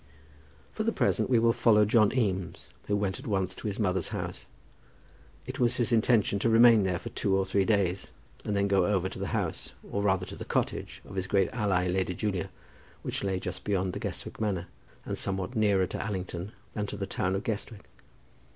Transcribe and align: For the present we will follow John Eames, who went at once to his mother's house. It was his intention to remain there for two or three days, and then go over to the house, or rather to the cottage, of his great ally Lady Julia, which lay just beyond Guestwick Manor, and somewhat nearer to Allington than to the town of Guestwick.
For 0.71 0.81
the 0.81 0.91
present 0.91 1.29
we 1.29 1.37
will 1.37 1.53
follow 1.53 1.85
John 1.85 2.11
Eames, 2.11 2.71
who 2.87 2.95
went 2.97 3.19
at 3.19 3.27
once 3.27 3.53
to 3.53 3.67
his 3.67 3.77
mother's 3.77 4.07
house. 4.07 4.47
It 5.45 5.59
was 5.59 5.75
his 5.75 5.91
intention 5.91 6.39
to 6.39 6.49
remain 6.49 6.81
there 6.85 6.97
for 6.97 7.09
two 7.09 7.37
or 7.37 7.45
three 7.45 7.65
days, 7.65 8.07
and 8.43 8.55
then 8.55 8.67
go 8.67 8.87
over 8.87 9.07
to 9.09 9.19
the 9.19 9.27
house, 9.27 9.73
or 9.87 10.01
rather 10.01 10.25
to 10.25 10.35
the 10.35 10.43
cottage, 10.43 11.03
of 11.07 11.13
his 11.17 11.27
great 11.27 11.51
ally 11.53 11.85
Lady 11.87 12.15
Julia, 12.15 12.49
which 13.03 13.23
lay 13.23 13.39
just 13.39 13.63
beyond 13.63 13.93
Guestwick 13.93 14.41
Manor, 14.41 14.65
and 15.05 15.19
somewhat 15.19 15.55
nearer 15.55 15.85
to 15.85 16.01
Allington 16.03 16.51
than 16.73 16.87
to 16.87 16.97
the 16.97 17.05
town 17.05 17.35
of 17.35 17.43
Guestwick. 17.43 17.87